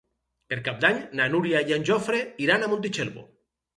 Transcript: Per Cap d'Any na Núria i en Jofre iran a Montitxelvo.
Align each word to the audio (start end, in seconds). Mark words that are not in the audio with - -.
Per 0.53 0.57
Cap 0.67 0.77
d'Any 0.85 0.97
na 1.21 1.27
Núria 1.35 1.61
i 1.73 1.77
en 1.77 1.85
Jofre 1.91 2.23
iran 2.49 2.65
a 2.65 2.71
Montitxelvo. 2.73 3.29